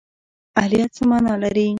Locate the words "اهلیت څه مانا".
0.59-1.33